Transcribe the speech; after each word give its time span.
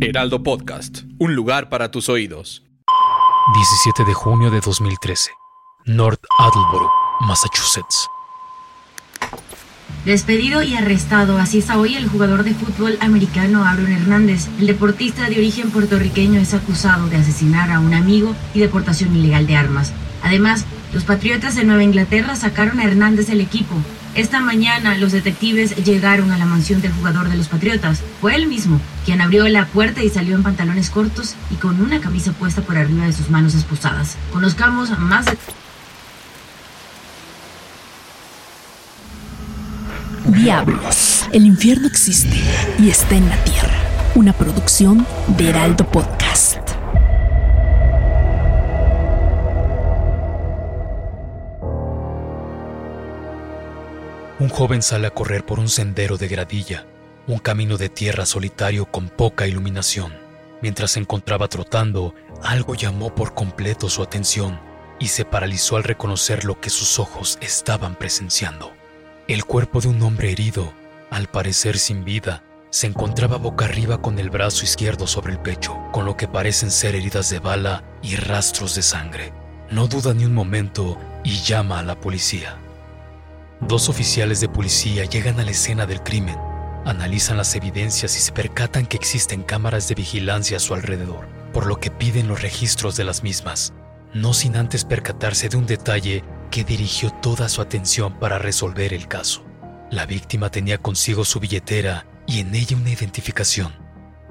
Heraldo 0.00 0.42
Podcast, 0.42 1.00
un 1.18 1.34
lugar 1.34 1.68
para 1.68 1.90
tus 1.90 2.08
oídos. 2.08 2.64
17 3.54 4.04
de 4.04 4.14
junio 4.14 4.50
de 4.50 4.60
2013, 4.60 5.32
North 5.84 6.22
Attleboro, 6.38 6.90
Massachusetts. 7.20 8.08
Despedido 10.06 10.62
y 10.62 10.74
arrestado, 10.74 11.36
así 11.36 11.58
está 11.58 11.78
hoy 11.78 11.96
el 11.96 12.08
jugador 12.08 12.42
de 12.44 12.54
fútbol 12.54 12.96
americano 13.00 13.64
Aaron 13.64 13.92
Hernández. 13.92 14.48
El 14.58 14.66
deportista 14.66 15.28
de 15.28 15.36
origen 15.36 15.70
puertorriqueño 15.70 16.40
es 16.40 16.54
acusado 16.54 17.08
de 17.08 17.16
asesinar 17.16 17.70
a 17.70 17.80
un 17.80 17.92
amigo 17.92 18.34
y 18.54 18.60
deportación 18.60 19.14
ilegal 19.14 19.46
de 19.46 19.56
armas. 19.56 19.92
Además, 20.22 20.64
los 20.94 21.04
Patriotas 21.04 21.54
de 21.54 21.64
Nueva 21.64 21.82
Inglaterra 21.82 22.34
sacaron 22.34 22.80
a 22.80 22.84
Hernández 22.84 23.26
del 23.26 23.42
equipo. 23.42 23.74
Esta 24.16 24.40
mañana 24.40 24.96
los 24.96 25.12
detectives 25.12 25.76
llegaron 25.84 26.32
a 26.32 26.38
la 26.38 26.46
mansión 26.46 26.80
del 26.80 26.90
jugador 26.90 27.28
de 27.28 27.36
los 27.36 27.48
Patriotas. 27.48 28.00
Fue 28.22 28.34
él 28.34 28.46
mismo 28.46 28.80
quien 29.04 29.20
abrió 29.20 29.46
la 29.46 29.66
puerta 29.66 30.02
y 30.02 30.08
salió 30.08 30.34
en 30.36 30.42
pantalones 30.42 30.88
cortos 30.88 31.34
y 31.50 31.56
con 31.56 31.82
una 31.82 32.00
camisa 32.00 32.32
puesta 32.32 32.62
por 32.62 32.78
arriba 32.78 33.04
de 33.04 33.12
sus 33.12 33.28
manos 33.28 33.54
esposadas. 33.54 34.16
Conozcamos 34.32 34.98
más. 34.98 35.26
Diablos, 40.28 41.28
el 41.32 41.44
infierno 41.44 41.86
existe 41.86 42.40
y 42.78 42.88
está 42.88 43.16
en 43.16 43.28
la 43.28 43.36
tierra. 43.44 43.76
Una 44.14 44.32
producción 44.32 45.06
de 45.36 45.50
Heraldo 45.50 45.86
Podcast. 45.90 46.25
Un 54.38 54.50
joven 54.50 54.82
sale 54.82 55.06
a 55.06 55.10
correr 55.14 55.46
por 55.46 55.58
un 55.58 55.70
sendero 55.70 56.18
de 56.18 56.28
gradilla, 56.28 56.84
un 57.26 57.38
camino 57.38 57.78
de 57.78 57.88
tierra 57.88 58.26
solitario 58.26 58.84
con 58.84 59.08
poca 59.08 59.46
iluminación. 59.46 60.12
Mientras 60.60 60.90
se 60.90 61.00
encontraba 61.00 61.48
trotando, 61.48 62.14
algo 62.42 62.74
llamó 62.74 63.14
por 63.14 63.32
completo 63.32 63.88
su 63.88 64.02
atención 64.02 64.60
y 64.98 65.08
se 65.08 65.24
paralizó 65.24 65.76
al 65.76 65.84
reconocer 65.84 66.44
lo 66.44 66.60
que 66.60 66.68
sus 66.68 66.98
ojos 66.98 67.38
estaban 67.40 67.94
presenciando. 67.94 68.74
El 69.26 69.46
cuerpo 69.46 69.80
de 69.80 69.88
un 69.88 70.02
hombre 70.02 70.32
herido, 70.32 70.70
al 71.10 71.28
parecer 71.28 71.78
sin 71.78 72.04
vida, 72.04 72.42
se 72.68 72.86
encontraba 72.86 73.38
boca 73.38 73.64
arriba 73.64 74.02
con 74.02 74.18
el 74.18 74.28
brazo 74.28 74.64
izquierdo 74.64 75.06
sobre 75.06 75.32
el 75.32 75.38
pecho, 75.38 75.74
con 75.92 76.04
lo 76.04 76.18
que 76.18 76.28
parecen 76.28 76.70
ser 76.70 76.94
heridas 76.94 77.30
de 77.30 77.38
bala 77.38 77.84
y 78.02 78.16
rastros 78.16 78.74
de 78.74 78.82
sangre. 78.82 79.32
No 79.70 79.88
duda 79.88 80.12
ni 80.12 80.26
un 80.26 80.34
momento 80.34 80.98
y 81.24 81.40
llama 81.40 81.78
a 81.78 81.82
la 81.82 81.98
policía. 81.98 82.58
Dos 83.60 83.88
oficiales 83.88 84.40
de 84.40 84.48
policía 84.50 85.04
llegan 85.06 85.40
a 85.40 85.44
la 85.44 85.50
escena 85.50 85.86
del 85.86 86.02
crimen, 86.02 86.36
analizan 86.84 87.38
las 87.38 87.54
evidencias 87.56 88.14
y 88.16 88.20
se 88.20 88.32
percatan 88.32 88.84
que 88.86 88.98
existen 88.98 89.42
cámaras 89.42 89.88
de 89.88 89.94
vigilancia 89.94 90.58
a 90.58 90.60
su 90.60 90.74
alrededor, 90.74 91.26
por 91.54 91.66
lo 91.66 91.80
que 91.80 91.90
piden 91.90 92.28
los 92.28 92.42
registros 92.42 92.96
de 92.96 93.04
las 93.04 93.22
mismas, 93.22 93.72
no 94.12 94.34
sin 94.34 94.56
antes 94.56 94.84
percatarse 94.84 95.48
de 95.48 95.56
un 95.56 95.66
detalle 95.66 96.22
que 96.50 96.64
dirigió 96.64 97.10
toda 97.10 97.48
su 97.48 97.62
atención 97.62 98.18
para 98.18 98.38
resolver 98.38 98.92
el 98.92 99.08
caso. 99.08 99.42
La 99.90 100.04
víctima 100.04 100.50
tenía 100.50 100.76
consigo 100.76 101.24
su 101.24 101.40
billetera 101.40 102.06
y 102.26 102.40
en 102.40 102.54
ella 102.54 102.76
una 102.76 102.90
identificación. 102.90 103.72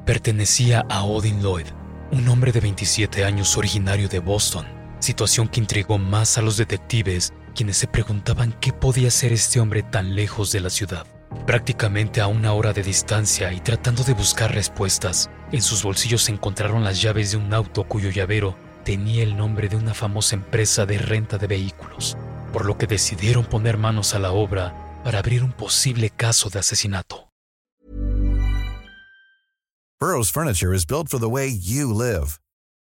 Pertenecía 0.06 0.86
a 0.88 1.04
Odin 1.04 1.42
Lloyd, 1.42 1.66
un 2.12 2.28
hombre 2.30 2.52
de 2.52 2.60
27 2.60 3.26
años 3.26 3.58
originario 3.58 4.08
de 4.08 4.20
Boston, 4.20 4.68
situación 5.00 5.48
que 5.48 5.60
intrigó 5.60 5.98
más 5.98 6.38
a 6.38 6.44
los 6.44 6.58
detectives 6.58 7.34
quienes 7.56 7.78
se 7.78 7.88
preguntaban 7.88 8.54
qué 8.62 8.72
podía 8.72 9.10
ser 9.10 9.34
este 9.34 9.60
hombre 9.60 9.82
tan 9.82 10.14
lejos 10.14 10.52
de 10.52 10.60
la 10.60 10.70
ciudad. 10.70 11.08
Prácticamente 11.48 12.22
a 12.22 12.28
una 12.28 12.54
hora 12.54 12.74
de 12.74 12.84
distancia 12.84 13.52
y 13.54 13.62
tratando 13.62 14.04
de 14.04 14.14
buscar 14.14 14.54
respuestas, 14.54 15.30
en 15.52 15.62
sus 15.62 15.82
bolsillos 15.82 16.24
se 16.24 16.32
encontraron 16.32 16.84
las 16.84 17.02
llaves 17.02 17.32
de 17.32 17.38
un 17.38 17.54
auto 17.54 17.86
cuyo 17.86 18.12
llavero 18.12 18.56
tenía 18.84 19.24
el 19.24 19.36
nombre 19.36 19.70
de 19.70 19.76
una 19.76 19.94
famosa 19.94 20.36
empresa 20.36 20.86
de 20.86 21.00
renta 21.00 21.38
de 21.38 21.48
vehículos, 21.48 22.16
por 22.54 22.66
lo 22.66 22.78
que 22.78 22.86
decidieron 22.86 23.46
poner 23.46 23.78
manos 23.78 24.14
a 24.14 24.20
la 24.20 24.32
obra 24.32 25.02
para 25.04 25.20
abrir 25.20 25.44
un 25.44 25.52
posible 25.52 26.12
caso 26.12 26.50
de 26.50 26.60
asesinato. 26.60 27.30
Burroughs 30.00 30.30
Furniture 30.30 30.76
is 30.76 30.86
built 30.86 31.08
for 31.10 31.20
the 31.20 31.30
way 31.30 31.50
you 31.50 31.92
live. 31.92 32.40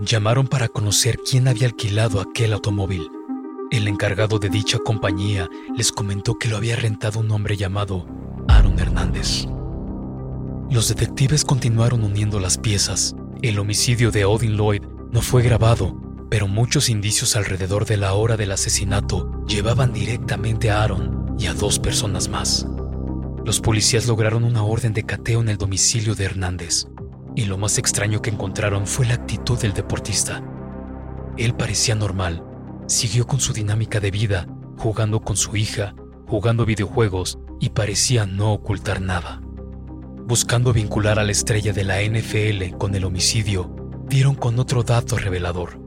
Llamaron 0.00 0.46
para 0.46 0.68
conocer 0.68 1.18
quién 1.28 1.48
había 1.48 1.66
alquilado 1.66 2.20
aquel 2.20 2.52
automóvil. 2.52 3.10
El 3.72 3.88
encargado 3.88 4.38
de 4.38 4.48
dicha 4.48 4.78
compañía 4.78 5.48
les 5.76 5.90
comentó 5.90 6.38
que 6.38 6.46
lo 6.48 6.56
había 6.56 6.76
rentado 6.76 7.18
un 7.18 7.32
hombre 7.32 7.56
llamado 7.56 8.06
Aaron 8.46 8.78
Hernández. 8.78 9.46
Los 10.70 10.86
detectives 10.86 11.44
continuaron 11.44 12.04
uniendo 12.04 12.38
las 12.38 12.58
piezas. 12.58 13.16
El 13.42 13.58
homicidio 13.58 14.12
de 14.12 14.24
Odin 14.24 14.56
Lloyd 14.56 14.82
no 15.10 15.20
fue 15.20 15.42
grabado, 15.42 16.00
pero 16.30 16.46
muchos 16.46 16.90
indicios 16.90 17.34
alrededor 17.34 17.84
de 17.84 17.96
la 17.96 18.14
hora 18.14 18.36
del 18.36 18.52
asesinato 18.52 19.44
llevaban 19.48 19.92
directamente 19.92 20.70
a 20.70 20.84
Aaron 20.84 21.34
y 21.40 21.46
a 21.46 21.54
dos 21.54 21.80
personas 21.80 22.28
más. 22.28 22.68
Los 23.44 23.58
policías 23.58 24.06
lograron 24.06 24.44
una 24.44 24.62
orden 24.62 24.92
de 24.92 25.02
cateo 25.02 25.40
en 25.40 25.48
el 25.48 25.58
domicilio 25.58 26.14
de 26.14 26.24
Hernández, 26.24 26.86
y 27.38 27.44
lo 27.44 27.56
más 27.56 27.78
extraño 27.78 28.20
que 28.20 28.30
encontraron 28.30 28.84
fue 28.84 29.06
la 29.06 29.14
actitud 29.14 29.56
del 29.60 29.72
deportista. 29.72 30.42
Él 31.36 31.54
parecía 31.54 31.94
normal, 31.94 32.42
siguió 32.88 33.28
con 33.28 33.38
su 33.38 33.52
dinámica 33.52 34.00
de 34.00 34.10
vida, 34.10 34.48
jugando 34.76 35.20
con 35.20 35.36
su 35.36 35.54
hija, 35.54 35.94
jugando 36.26 36.66
videojuegos 36.66 37.38
y 37.60 37.68
parecía 37.68 38.26
no 38.26 38.52
ocultar 38.52 39.00
nada. 39.00 39.40
Buscando 40.26 40.72
vincular 40.72 41.20
a 41.20 41.22
la 41.22 41.30
estrella 41.30 41.72
de 41.72 41.84
la 41.84 42.02
NFL 42.02 42.76
con 42.76 42.96
el 42.96 43.04
homicidio, 43.04 43.72
dieron 44.08 44.34
con 44.34 44.58
otro 44.58 44.82
dato 44.82 45.16
revelador. 45.16 45.80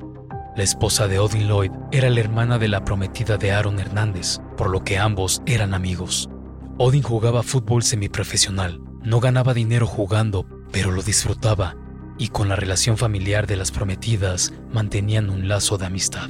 La 0.56 0.64
esposa 0.64 1.10
de 1.10 1.20
Odin 1.20 1.50
Lloyd 1.50 1.72
era 1.92 2.10
la 2.10 2.22
hermana 2.22 2.60
de 2.60 2.70
la 2.70 2.86
prometida 2.86 3.36
de 3.36 3.52
Aaron 3.52 3.78
Hernández, 3.78 4.40
por 4.56 4.70
lo 4.70 4.86
que 4.86 4.98
ambos 4.98 5.42
eran 5.46 5.74
amigos. 5.74 6.30
Odin 6.78 7.04
jugaba 7.04 7.44
fútbol 7.44 7.84
semiprofesional, 7.84 8.80
no 9.04 9.20
ganaba 9.20 9.54
dinero 9.54 9.86
jugando, 9.86 10.46
pero 10.72 10.92
lo 10.92 11.02
disfrutaba, 11.02 11.76
y 12.18 12.30
con 12.30 12.50
la 12.50 12.56
relación 12.56 12.98
familiar 12.98 13.48
de 13.48 13.56
las 13.56 13.72
prometidas 13.72 14.54
mantenían 14.72 15.30
un 15.30 15.48
lazo 15.48 15.78
de 15.78 15.86
amistad. 15.86 16.30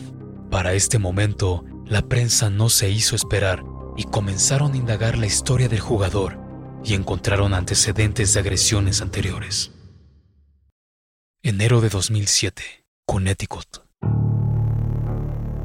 Para 0.49 0.73
este 0.73 0.99
momento, 0.99 1.65
la 1.85 2.01
prensa 2.03 2.49
no 2.49 2.69
se 2.69 2.89
hizo 2.89 3.15
esperar 3.15 3.63
y 3.97 4.03
comenzaron 4.03 4.73
a 4.73 4.77
indagar 4.77 5.17
la 5.17 5.25
historia 5.25 5.67
del 5.67 5.79
jugador 5.79 6.39
y 6.83 6.93
encontraron 6.93 7.53
antecedentes 7.53 8.33
de 8.33 8.39
agresiones 8.39 9.01
anteriores. 9.01 9.71
Enero 11.43 11.81
de 11.81 11.89
2007, 11.89 12.63
Connecticut. 13.05 13.83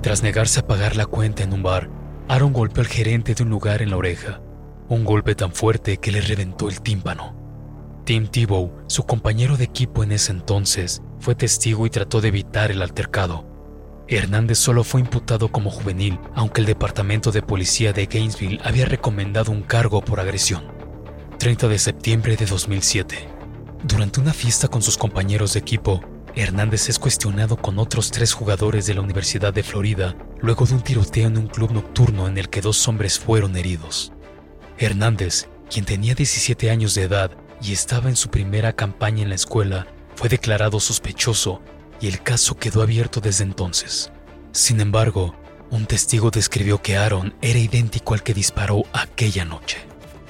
Tras 0.02 0.22
negarse 0.22 0.60
a 0.60 0.66
pagar 0.66 0.96
la 0.96 1.06
cuenta 1.06 1.42
en 1.42 1.52
un 1.52 1.62
bar, 1.62 1.90
Aaron 2.28 2.52
golpeó 2.52 2.82
al 2.82 2.88
gerente 2.88 3.34
de 3.34 3.42
un 3.42 3.50
lugar 3.50 3.82
en 3.82 3.90
la 3.90 3.96
oreja, 3.96 4.40
un 4.88 5.04
golpe 5.04 5.34
tan 5.34 5.52
fuerte 5.52 5.98
que 5.98 6.12
le 6.12 6.20
reventó 6.20 6.68
el 6.68 6.80
tímpano. 6.80 7.45
Tim 8.06 8.28
Tebow, 8.28 8.70
su 8.86 9.02
compañero 9.02 9.56
de 9.56 9.64
equipo 9.64 10.04
en 10.04 10.12
ese 10.12 10.30
entonces, 10.30 11.02
fue 11.18 11.34
testigo 11.34 11.86
y 11.86 11.90
trató 11.90 12.20
de 12.20 12.28
evitar 12.28 12.70
el 12.70 12.80
altercado. 12.80 13.44
Hernández 14.06 14.58
solo 14.58 14.84
fue 14.84 15.00
imputado 15.00 15.50
como 15.50 15.70
juvenil, 15.70 16.20
aunque 16.36 16.60
el 16.60 16.68
Departamento 16.68 17.32
de 17.32 17.42
Policía 17.42 17.92
de 17.92 18.06
Gainesville 18.06 18.60
había 18.62 18.86
recomendado 18.86 19.50
un 19.50 19.62
cargo 19.62 20.02
por 20.02 20.20
agresión. 20.20 20.62
30 21.40 21.66
de 21.66 21.78
septiembre 21.80 22.36
de 22.36 22.46
2007. 22.46 23.28
Durante 23.82 24.20
una 24.20 24.32
fiesta 24.32 24.68
con 24.68 24.82
sus 24.82 24.96
compañeros 24.96 25.54
de 25.54 25.58
equipo, 25.58 26.00
Hernández 26.36 26.88
es 26.88 27.00
cuestionado 27.00 27.56
con 27.56 27.80
otros 27.80 28.12
tres 28.12 28.32
jugadores 28.34 28.86
de 28.86 28.94
la 28.94 29.00
Universidad 29.00 29.52
de 29.52 29.64
Florida 29.64 30.14
luego 30.40 30.64
de 30.64 30.74
un 30.74 30.82
tiroteo 30.82 31.26
en 31.26 31.38
un 31.38 31.48
club 31.48 31.72
nocturno 31.72 32.28
en 32.28 32.38
el 32.38 32.50
que 32.50 32.60
dos 32.60 32.86
hombres 32.86 33.18
fueron 33.18 33.56
heridos. 33.56 34.12
Hernández, 34.78 35.48
quien 35.68 35.84
tenía 35.84 36.14
17 36.14 36.70
años 36.70 36.94
de 36.94 37.02
edad 37.02 37.32
y 37.62 37.72
estaba 37.72 38.08
en 38.08 38.16
su 38.16 38.28
primera 38.28 38.72
campaña 38.72 39.22
en 39.22 39.30
la 39.30 39.34
escuela, 39.34 39.86
fue 40.14 40.28
declarado 40.28 40.80
sospechoso 40.80 41.60
y 42.00 42.08
el 42.08 42.22
caso 42.22 42.56
quedó 42.56 42.82
abierto 42.82 43.20
desde 43.20 43.44
entonces. 43.44 44.10
Sin 44.52 44.80
embargo, 44.80 45.34
un 45.70 45.86
testigo 45.86 46.30
describió 46.30 46.80
que 46.80 46.96
Aaron 46.96 47.34
era 47.42 47.58
idéntico 47.58 48.14
al 48.14 48.22
que 48.22 48.34
disparó 48.34 48.84
aquella 48.92 49.44
noche. 49.44 49.78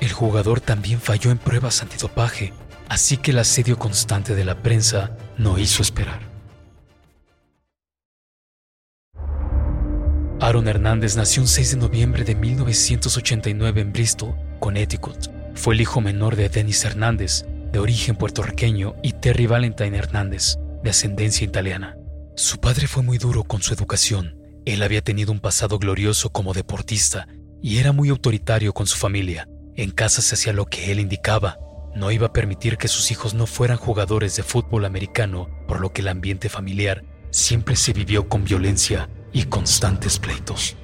el 0.01 0.13
jugador 0.13 0.61
también 0.61 1.01
falló 1.01 1.31
en 1.31 1.39
pruebas 1.39 1.81
antidopaje, 1.83 2.53
así 2.89 3.17
que 3.17 3.31
el 3.31 3.39
asedio 3.39 3.79
constante 3.79 4.35
de 4.35 4.45
la 4.45 4.63
prensa 4.63 5.17
no 5.39 5.59
hizo 5.59 5.83
esperar. 5.83 6.21
Aaron 10.39 10.69
Hernández 10.69 11.17
nació 11.17 11.43
el 11.43 11.49
6 11.49 11.71
de 11.73 11.77
noviembre 11.79 12.25
de 12.25 12.35
1989 12.35 13.81
en 13.81 13.93
Bristol, 13.93 14.35
Connecticut. 14.61 15.36
Fue 15.57 15.75
el 15.75 15.81
hijo 15.81 16.01
menor 16.01 16.37
de 16.37 16.49
Dennis 16.49 16.85
Hernández, 16.85 17.45
de 17.73 17.79
origen 17.79 18.15
puertorriqueño, 18.15 18.95
y 19.03 19.15
Terry 19.15 19.47
Valentine 19.47 19.97
Hernández, 19.97 20.59
de 20.85 20.91
ascendencia 20.91 21.45
italiana. 21.45 21.97
Su 22.37 22.59
padre 22.61 22.87
fue 22.87 23.03
muy 23.03 23.19
duro 23.19 23.43
con 23.43 23.63
su 23.63 23.73
educación. 23.73 24.37
Él 24.67 24.83
había 24.83 25.01
tenido 25.01 25.33
un 25.33 25.41
pasado 25.41 25.79
glorioso 25.79 26.31
como 26.31 26.53
deportista 26.53 27.27
y 27.63 27.79
era 27.79 27.93
muy 27.93 28.11
autoritario 28.11 28.75
con 28.75 28.87
su 28.87 28.99
familia. 28.99 29.49
En 29.75 29.91
casa 29.91 30.21
se 30.21 30.35
hacía 30.35 30.53
lo 30.53 30.67
que 30.67 30.93
él 30.93 31.01
indicaba. 31.01 31.59
No 31.95 32.11
iba 32.11 32.27
a 32.27 32.33
permitir 32.33 32.77
que 32.77 32.89
sus 32.89 33.11
hijos 33.11 33.33
no 33.33 33.47
fueran 33.47 33.79
jugadores 33.79 34.37
de 34.37 34.43
fútbol 34.43 34.85
americano, 34.85 35.49
por 35.67 35.81
lo 35.81 35.93
que 35.93 36.03
el 36.03 36.09
ambiente 36.09 36.51
familiar 36.51 37.03
siempre 37.31 37.77
se 37.77 37.95
vivió 37.95 38.29
con 38.29 38.45
violencia 38.45 39.09
y 39.33 39.45
constantes 39.45 40.19
pleitos. 40.19 40.77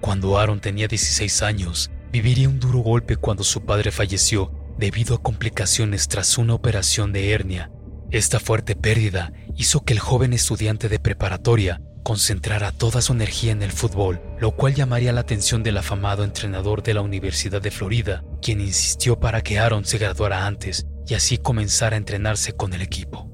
Cuando 0.00 0.38
Aaron 0.38 0.60
tenía 0.60 0.86
16 0.86 1.42
años, 1.42 1.90
viviría 2.16 2.48
un 2.48 2.58
duro 2.58 2.78
golpe 2.78 3.16
cuando 3.16 3.44
su 3.44 3.66
padre 3.66 3.90
falleció 3.90 4.50
debido 4.78 5.14
a 5.14 5.22
complicaciones 5.22 6.08
tras 6.08 6.38
una 6.38 6.54
operación 6.54 7.12
de 7.12 7.30
hernia. 7.30 7.70
Esta 8.10 8.40
fuerte 8.40 8.74
pérdida 8.74 9.34
hizo 9.54 9.84
que 9.84 9.92
el 9.92 9.98
joven 9.98 10.32
estudiante 10.32 10.88
de 10.88 10.98
preparatoria 10.98 11.82
concentrara 12.02 12.72
toda 12.72 13.02
su 13.02 13.12
energía 13.12 13.52
en 13.52 13.62
el 13.62 13.70
fútbol, 13.70 14.22
lo 14.40 14.52
cual 14.52 14.74
llamaría 14.74 15.12
la 15.12 15.20
atención 15.20 15.62
del 15.62 15.76
afamado 15.76 16.24
entrenador 16.24 16.82
de 16.82 16.94
la 16.94 17.02
Universidad 17.02 17.60
de 17.60 17.70
Florida, 17.70 18.24
quien 18.40 18.62
insistió 18.62 19.20
para 19.20 19.42
que 19.42 19.58
Aaron 19.58 19.84
se 19.84 19.98
graduara 19.98 20.46
antes 20.46 20.86
y 21.06 21.12
así 21.12 21.36
comenzara 21.36 21.96
a 21.96 21.98
entrenarse 21.98 22.54
con 22.54 22.72
el 22.72 22.80
equipo. 22.80 23.30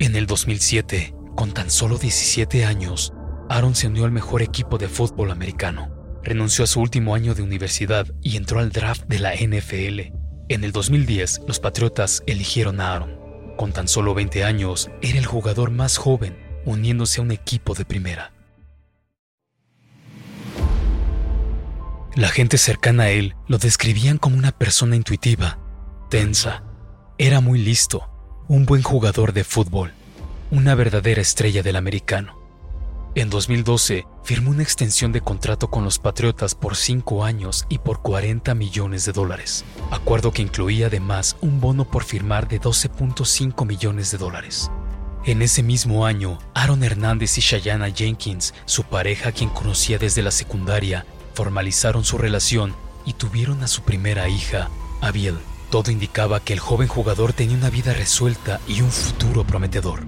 En 0.00 0.16
el 0.16 0.26
2007, 0.26 1.14
con 1.36 1.52
tan 1.52 1.70
solo 1.70 1.96
17 1.96 2.64
años, 2.64 3.12
Aaron 3.48 3.76
se 3.76 3.86
unió 3.86 4.04
al 4.04 4.10
mejor 4.10 4.42
equipo 4.42 4.78
de 4.78 4.88
fútbol 4.88 5.30
americano. 5.30 5.99
Renunció 6.22 6.64
a 6.64 6.66
su 6.66 6.80
último 6.80 7.14
año 7.14 7.34
de 7.34 7.42
universidad 7.42 8.06
y 8.22 8.36
entró 8.36 8.60
al 8.60 8.70
draft 8.70 9.04
de 9.06 9.18
la 9.18 9.34
NFL. 9.34 10.12
En 10.48 10.64
el 10.64 10.72
2010, 10.72 11.42
los 11.46 11.60
Patriotas 11.60 12.22
eligieron 12.26 12.80
a 12.80 12.92
Aaron. 12.92 13.18
Con 13.56 13.72
tan 13.72 13.88
solo 13.88 14.14
20 14.14 14.44
años, 14.44 14.90
era 15.00 15.18
el 15.18 15.26
jugador 15.26 15.70
más 15.70 15.96
joven 15.96 16.36
uniéndose 16.66 17.20
a 17.20 17.22
un 17.22 17.30
equipo 17.30 17.74
de 17.74 17.84
primera. 17.84 18.32
La 22.16 22.28
gente 22.28 22.58
cercana 22.58 23.04
a 23.04 23.10
él 23.10 23.34
lo 23.46 23.58
describían 23.58 24.18
como 24.18 24.36
una 24.36 24.52
persona 24.52 24.96
intuitiva, 24.96 25.58
tensa. 26.10 26.64
Era 27.16 27.40
muy 27.40 27.60
listo, 27.60 28.10
un 28.48 28.66
buen 28.66 28.82
jugador 28.82 29.32
de 29.32 29.44
fútbol, 29.44 29.92
una 30.50 30.74
verdadera 30.74 31.22
estrella 31.22 31.62
del 31.62 31.76
americano. 31.76 32.39
En 33.16 33.28
2012 33.28 34.06
firmó 34.22 34.52
una 34.52 34.62
extensión 34.62 35.10
de 35.10 35.20
contrato 35.20 35.68
con 35.68 35.82
los 35.82 35.98
Patriotas 35.98 36.54
por 36.54 36.76
5 36.76 37.24
años 37.24 37.66
y 37.68 37.78
por 37.78 38.02
40 38.02 38.54
millones 38.54 39.04
de 39.04 39.10
dólares, 39.10 39.64
acuerdo 39.90 40.30
que 40.30 40.42
incluía 40.42 40.86
además 40.86 41.36
un 41.40 41.60
bono 41.60 41.84
por 41.84 42.04
firmar 42.04 42.46
de 42.46 42.60
12.5 42.60 43.66
millones 43.66 44.12
de 44.12 44.18
dólares. 44.18 44.70
En 45.24 45.42
ese 45.42 45.64
mismo 45.64 46.06
año, 46.06 46.38
Aaron 46.54 46.84
Hernández 46.84 47.36
y 47.36 47.40
Shayana 47.40 47.90
Jenkins, 47.90 48.54
su 48.64 48.84
pareja 48.84 49.32
quien 49.32 49.50
conocía 49.50 49.98
desde 49.98 50.22
la 50.22 50.30
secundaria, 50.30 51.04
formalizaron 51.34 52.04
su 52.04 52.16
relación 52.16 52.76
y 53.04 53.14
tuvieron 53.14 53.64
a 53.64 53.66
su 53.66 53.82
primera 53.82 54.28
hija, 54.28 54.70
Abiel. 55.00 55.38
Todo 55.70 55.90
indicaba 55.90 56.38
que 56.40 56.52
el 56.52 56.60
joven 56.60 56.86
jugador 56.86 57.32
tenía 57.32 57.56
una 57.56 57.70
vida 57.70 57.92
resuelta 57.92 58.60
y 58.68 58.82
un 58.82 58.90
futuro 58.90 59.44
prometedor. 59.44 60.04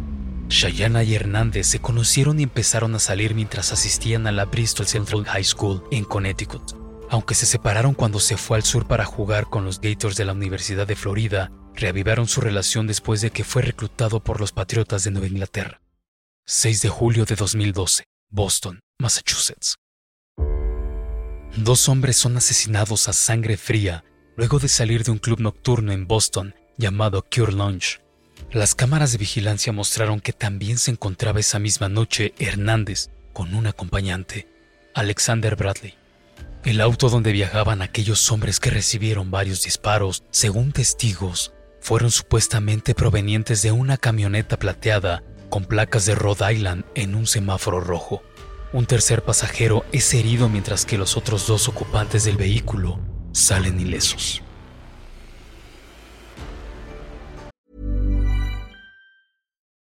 Shayana 0.52 1.02
y 1.02 1.14
Hernández 1.14 1.66
se 1.66 1.80
conocieron 1.80 2.38
y 2.38 2.42
empezaron 2.42 2.94
a 2.94 2.98
salir 2.98 3.34
mientras 3.34 3.72
asistían 3.72 4.26
a 4.26 4.32
la 4.32 4.44
Bristol 4.44 4.86
Central 4.86 5.24
High 5.24 5.44
School 5.44 5.82
en 5.90 6.04
Connecticut. 6.04 6.76
Aunque 7.08 7.34
se 7.34 7.46
separaron 7.46 7.94
cuando 7.94 8.20
se 8.20 8.36
fue 8.36 8.58
al 8.58 8.62
sur 8.62 8.86
para 8.86 9.06
jugar 9.06 9.46
con 9.46 9.64
los 9.64 9.80
Gators 9.80 10.16
de 10.16 10.26
la 10.26 10.34
Universidad 10.34 10.86
de 10.86 10.94
Florida, 10.94 11.50
reavivaron 11.74 12.28
su 12.28 12.42
relación 12.42 12.86
después 12.86 13.22
de 13.22 13.30
que 13.30 13.44
fue 13.44 13.62
reclutado 13.62 14.22
por 14.22 14.40
los 14.40 14.52
Patriotas 14.52 15.04
de 15.04 15.10
Nueva 15.10 15.26
Inglaterra. 15.26 15.80
6 16.46 16.82
de 16.82 16.88
julio 16.90 17.24
de 17.24 17.34
2012, 17.34 18.04
Boston, 18.30 18.80
Massachusetts. 18.98 19.76
Dos 21.56 21.88
hombres 21.88 22.16
son 22.16 22.36
asesinados 22.36 23.08
a 23.08 23.14
sangre 23.14 23.56
fría 23.56 24.04
luego 24.36 24.58
de 24.58 24.68
salir 24.68 25.02
de 25.02 25.12
un 25.12 25.18
club 25.18 25.40
nocturno 25.40 25.92
en 25.92 26.06
Boston 26.06 26.54
llamado 26.76 27.24
Cure 27.34 27.52
Lounge. 27.52 28.02
Las 28.50 28.74
cámaras 28.74 29.12
de 29.12 29.18
vigilancia 29.18 29.72
mostraron 29.72 30.20
que 30.20 30.32
también 30.32 30.78
se 30.78 30.90
encontraba 30.90 31.40
esa 31.40 31.58
misma 31.58 31.88
noche 31.88 32.34
Hernández 32.38 33.10
con 33.32 33.54
un 33.54 33.66
acompañante, 33.66 34.48
Alexander 34.94 35.56
Bradley. 35.56 35.94
El 36.64 36.80
auto 36.80 37.08
donde 37.08 37.32
viajaban 37.32 37.82
aquellos 37.82 38.30
hombres 38.30 38.60
que 38.60 38.70
recibieron 38.70 39.30
varios 39.30 39.62
disparos, 39.62 40.22
según 40.30 40.72
testigos, 40.72 41.52
fueron 41.80 42.10
supuestamente 42.10 42.94
provenientes 42.94 43.62
de 43.62 43.72
una 43.72 43.96
camioneta 43.96 44.58
plateada 44.58 45.24
con 45.48 45.64
placas 45.64 46.06
de 46.06 46.14
Rhode 46.14 46.52
Island 46.52 46.84
en 46.94 47.14
un 47.14 47.26
semáforo 47.26 47.80
rojo. 47.80 48.22
Un 48.72 48.86
tercer 48.86 49.22
pasajero 49.22 49.84
es 49.92 50.14
herido 50.14 50.48
mientras 50.48 50.86
que 50.86 50.96
los 50.96 51.16
otros 51.16 51.46
dos 51.46 51.68
ocupantes 51.68 52.24
del 52.24 52.36
vehículo 52.36 53.00
salen 53.32 53.80
ilesos. 53.80 54.42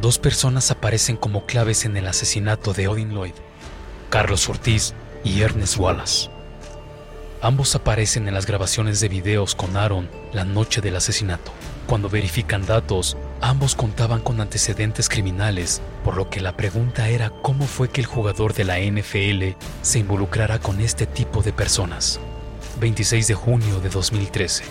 dos 0.00 0.18
personas 0.18 0.70
aparecen 0.70 1.16
como 1.16 1.46
claves 1.46 1.84
en 1.84 1.96
el 1.96 2.06
asesinato 2.06 2.72
de 2.72 2.88
Odin 2.88 3.14
Lloyd, 3.14 3.34
Carlos 4.10 4.48
Ortiz 4.48 4.94
y 5.24 5.42
Ernest 5.42 5.78
Wallace. 5.78 6.30
Ambos 7.40 7.74
aparecen 7.74 8.26
en 8.26 8.34
las 8.34 8.46
grabaciones 8.46 9.00
de 9.00 9.08
videos 9.08 9.54
con 9.54 9.76
Aaron 9.76 10.08
la 10.32 10.44
noche 10.44 10.80
del 10.80 10.96
asesinato. 10.96 11.52
Cuando 11.86 12.08
verifican 12.08 12.64
datos, 12.64 13.18
ambos 13.42 13.74
contaban 13.74 14.22
con 14.22 14.40
antecedentes 14.40 15.10
criminales, 15.10 15.82
por 16.02 16.16
lo 16.16 16.30
que 16.30 16.40
la 16.40 16.56
pregunta 16.56 17.10
era 17.10 17.28
cómo 17.28 17.66
fue 17.66 17.90
que 17.90 18.00
el 18.00 18.06
jugador 18.06 18.54
de 18.54 18.64
la 18.64 18.78
NFL 18.78 19.58
se 19.82 19.98
involucrara 19.98 20.58
con 20.58 20.80
este 20.80 21.04
tipo 21.06 21.42
de 21.42 21.52
personas. 21.52 22.18
26 22.80 23.28
de 23.28 23.34
junio 23.34 23.80
de 23.80 23.90
2013. 23.90 24.64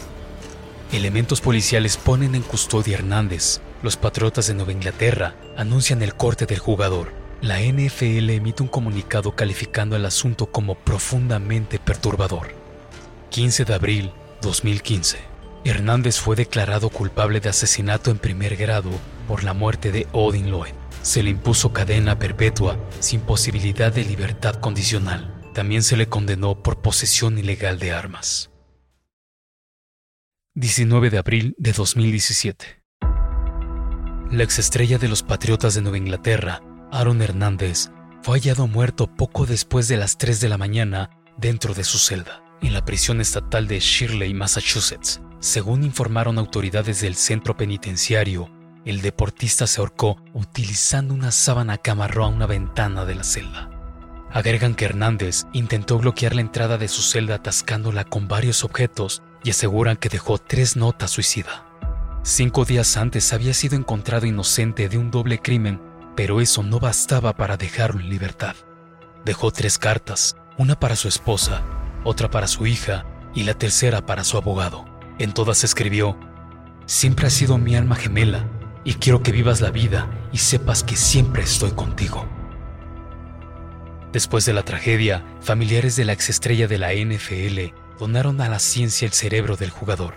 Elementos 0.92 1.42
policiales 1.42 1.98
ponen 1.98 2.34
en 2.34 2.42
custodia 2.42 2.98
a 2.98 3.00
Hernández. 3.00 3.62
Los 3.84 3.98
Patriotas 3.98 4.48
de 4.48 4.54
Nueva 4.54 4.72
Inglaterra 4.72 5.36
anuncian 5.58 6.02
el 6.02 6.16
corte 6.16 6.46
del 6.46 6.58
jugador. 6.58 7.12
La 7.42 7.60
NFL 7.60 8.30
emite 8.30 8.64
un 8.64 8.70
comunicado 8.70 9.36
calificando 9.36 9.98
el 9.98 10.06
asunto 10.06 10.46
como 10.46 10.76
profundamente 10.76 11.80
perturbador. 11.80 12.56
15 13.30 13.66
de 13.66 13.74
abril 13.74 14.12
2015. 14.42 15.18
Hernández 15.66 16.18
fue 16.18 16.38
declarado 16.38 16.90
culpable 16.90 17.42
de 17.42 17.50
asesinato 17.50 18.10
en 18.10 18.20
primer 18.20 18.56
grado 18.56 18.90
por 19.28 19.44
la 19.44 19.54
muerte 19.54 19.92
de 19.92 20.08
Odin 20.14 20.50
Lloyd. 20.50 20.74
se 21.02 21.22
le 21.22 21.32
impuso 21.32 21.74
cadena 21.74 22.18
perpetua 22.18 22.78
sin 23.02 23.20
posibilidad 23.20 23.92
de 23.92 24.06
libertad 24.06 24.56
condicional. 24.56 25.42
También 25.54 25.84
se 25.84 25.98
le 25.98 26.08
condenó 26.08 26.64
por 26.64 26.82
posesión 26.82 27.38
ilegal 27.38 27.80
de 27.80 27.92
armas. 27.92 28.50
19 30.56 31.10
de 31.10 31.18
abril 31.18 31.56
de 31.58 31.74
2017. 31.74 32.83
La 34.34 34.42
exestrella 34.42 34.98
de 34.98 35.08
los 35.08 35.22
Patriotas 35.22 35.76
de 35.76 35.84
Nueva 35.84 36.00
Inglaterra, 36.00 36.64
Aaron 36.92 37.22
Hernández, 37.22 37.92
fue 38.24 38.40
hallado 38.40 38.66
muerto 38.66 39.06
poco 39.06 39.46
después 39.46 39.88
de 39.88 39.96
las 39.96 40.18
3 40.18 40.42
de 40.42 40.50
la 40.50 40.58
mañana 40.58 41.12
dentro 41.38 41.76
de 41.76 41.84
su 41.84 42.00
celda, 42.00 42.44
en 42.60 42.74
la 42.74 42.84
prisión 42.84 43.22
estatal 43.22 43.68
de 43.68 43.80
Shirley, 43.80 44.34
Massachusetts. 44.34 45.22
Según 45.40 45.84
informaron 45.84 46.40
autoridades 46.40 47.00
del 47.00 47.14
centro 47.14 47.56
penitenciario, 47.56 48.50
el 48.86 49.04
deportista 49.04 49.68
se 49.68 49.82
ahorcó 49.82 50.18
utilizando 50.34 51.14
una 51.14 51.30
sábana 51.30 51.78
que 51.78 51.92
amarró 51.92 52.26
a 52.26 52.30
una 52.30 52.48
ventana 52.48 53.06
de 53.06 53.14
la 53.14 53.24
celda. 53.24 53.70
Agregan 54.32 54.74
que 54.74 54.86
Hernández 54.86 55.44
intentó 55.54 56.00
bloquear 56.00 56.34
la 56.34 56.42
entrada 56.42 56.80
de 56.80 56.88
su 56.88 57.04
celda 57.04 57.36
atascándola 57.36 58.04
con 58.04 58.28
varios 58.28 58.64
objetos 58.64 59.22
y 59.44 59.52
aseguran 59.52 59.96
que 59.96 60.10
dejó 60.10 60.40
tres 60.40 60.76
notas 60.76 61.12
suicida. 61.12 61.68
Cinco 62.26 62.64
días 62.64 62.96
antes 62.96 63.34
había 63.34 63.54
sido 63.54 63.76
encontrado 63.76 64.26
inocente 64.26 64.88
de 64.88 64.98
un 64.98 65.12
doble 65.12 65.40
crimen, 65.40 65.82
pero 66.16 66.40
eso 66.40 66.64
no 66.64 66.80
bastaba 66.80 67.36
para 67.36 67.58
dejarlo 67.58 68.00
en 68.00 68.08
libertad. 68.08 68.56
Dejó 69.26 69.52
tres 69.52 69.78
cartas, 69.78 70.38
una 70.58 70.80
para 70.80 70.96
su 70.96 71.10
esposa, 71.10 71.64
otra 72.06 72.32
para 72.32 72.48
su 72.48 72.66
hija 72.66 73.06
y 73.36 73.44
la 73.44 73.56
tercera 73.56 74.06
para 74.06 74.24
su 74.24 74.38
abogado. 74.38 74.86
En 75.20 75.34
todas 75.34 75.66
escribió, 75.66 76.18
Siempre 76.86 77.28
has 77.28 77.34
sido 77.34 77.58
mi 77.58 77.76
alma 77.76 77.98
gemela 77.98 78.48
y 78.86 78.94
quiero 78.94 79.22
que 79.22 79.34
vivas 79.34 79.60
la 79.60 79.72
vida 79.72 80.10
y 80.32 80.38
sepas 80.38 80.82
que 80.86 80.96
siempre 80.96 81.44
estoy 81.44 81.72
contigo. 81.72 82.26
Después 84.14 84.46
de 84.46 84.54
la 84.54 84.64
tragedia, 84.64 85.26
familiares 85.42 85.98
de 85.98 86.06
la 86.06 86.14
exestrella 86.14 86.70
de 86.70 86.78
la 86.78 86.94
NFL 86.94 87.76
donaron 88.00 88.40
a 88.40 88.48
la 88.48 88.60
ciencia 88.60 89.06
el 89.06 89.12
cerebro 89.12 89.58
del 89.58 89.72
jugador. 89.72 90.14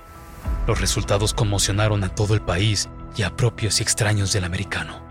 Los 0.67 0.81
resultados 0.81 1.33
conmocionaron 1.33 2.03
a 2.05 2.09
todo 2.09 2.35
el 2.35 2.41
país 2.41 2.89
y 3.17 3.23
a 3.23 3.35
propios 3.37 3.81
y 3.81 3.83
extraños 3.83 4.33
del 4.33 4.45
americano. 4.45 5.05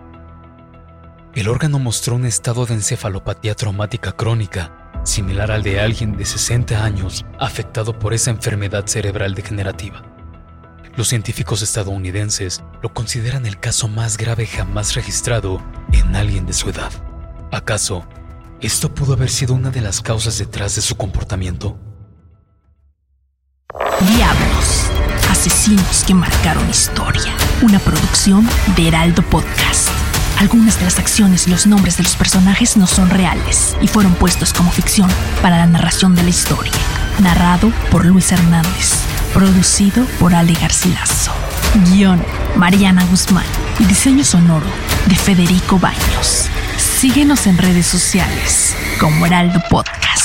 El 1.33 1.49
órgano 1.49 1.79
mostró 1.79 2.15
un 2.15 2.25
estado 2.25 2.65
de 2.65 2.75
encefalopatía 2.75 3.55
traumática 3.55 4.11
crónica, 4.13 4.91
similar 5.03 5.51
al 5.51 5.63
de 5.63 5.79
alguien 5.79 6.15
de 6.17 6.25
60 6.25 6.83
años 6.83 7.25
afectado 7.39 7.97
por 7.97 8.13
esa 8.13 8.31
enfermedad 8.31 8.85
cerebral 8.87 9.35
degenerativa. 9.35 10.03
Los 10.95 11.09
científicos 11.09 11.61
estadounidenses 11.61 12.63
lo 12.81 12.93
consideran 12.93 13.45
el 13.45 13.59
caso 13.59 13.89
más 13.89 14.17
grave 14.17 14.47
jamás 14.47 14.95
registrado 14.95 15.61
en 15.91 16.15
alguien 16.15 16.45
de 16.45 16.53
su 16.53 16.69
edad. 16.69 16.91
¿Acaso 17.51 18.07
esto 18.61 18.93
pudo 18.93 19.13
haber 19.13 19.29
sido 19.29 19.53
una 19.53 19.71
de 19.71 19.81
las 19.81 20.01
causas 20.01 20.37
detrás 20.37 20.75
de 20.75 20.81
su 20.81 20.95
comportamiento? 20.95 21.77
Diablos, 23.99 24.54
asesinos 25.45 26.03
que 26.07 26.15
marcaron 26.15 26.67
historia. 26.69 27.31
Una 27.61 27.77
producción 27.77 28.47
de 28.75 28.87
Heraldo 28.87 29.21
Podcast. 29.21 29.89
Algunas 30.39 30.79
de 30.79 30.85
las 30.85 30.97
acciones 30.97 31.45
y 31.45 31.51
los 31.51 31.67
nombres 31.67 31.97
de 31.97 32.03
los 32.03 32.15
personajes 32.15 32.77
no 32.77 32.87
son 32.87 33.11
reales 33.11 33.77
y 33.79 33.87
fueron 33.87 34.15
puestos 34.15 34.53
como 34.53 34.71
ficción 34.71 35.07
para 35.43 35.57
la 35.57 35.67
narración 35.67 36.15
de 36.15 36.23
la 36.23 36.29
historia. 36.29 36.71
Narrado 37.21 37.71
por 37.91 38.05
Luis 38.05 38.31
Hernández. 38.31 38.93
Producido 39.35 40.03
por 40.19 40.33
Ale 40.33 40.53
Garcilaso. 40.53 41.31
Guión, 41.91 42.23
Mariana 42.55 43.05
Guzmán. 43.05 43.45
Y 43.79 43.85
diseño 43.85 44.23
sonoro 44.23 44.67
de 45.05 45.15
Federico 45.15 45.77
Baños. 45.77 46.49
Síguenos 46.77 47.45
en 47.45 47.59
redes 47.59 47.85
sociales 47.85 48.75
como 48.99 49.27
Heraldo 49.27 49.61
Podcast. 49.69 50.24